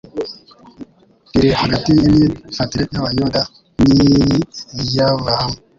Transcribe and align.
riri 1.33 1.51
hagati 1.61 1.89
y'imyifatire 1.97 2.83
y'Abayuda 2.93 3.41
ni 3.87 3.99
iy'Aburahamu 4.81 5.57